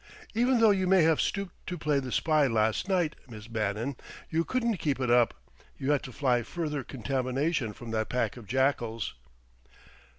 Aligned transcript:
Even 0.33 0.59
though 0.59 0.71
you 0.71 0.87
may 0.87 1.03
have 1.03 1.21
stooped 1.21 1.53
to 1.67 1.77
play 1.77 1.99
the 1.99 2.11
spy 2.11 2.47
last 2.47 2.89
night, 2.89 3.15
Miss 3.27 3.45
Bannon 3.45 3.97
you 4.31 4.43
couldn't 4.43 4.77
keep 4.77 4.99
it 4.99 5.11
up. 5.11 5.35
You 5.77 5.91
had 5.91 6.01
to 6.01 6.11
fly 6.11 6.41
further 6.41 6.83
contamination 6.83 7.71
from 7.71 7.91
that 7.91 8.09
pack 8.09 8.35
of 8.35 8.47
jackals." 8.47 9.13